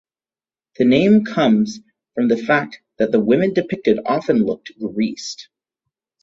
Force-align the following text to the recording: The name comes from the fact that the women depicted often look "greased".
The 0.79 0.85
name 0.85 1.25
comes 1.25 1.79
from 2.15 2.27
the 2.27 2.35
fact 2.35 2.79
that 2.97 3.11
the 3.11 3.19
women 3.19 3.53
depicted 3.53 3.99
often 4.03 4.43
look 4.43 4.65
"greased". 4.79 5.47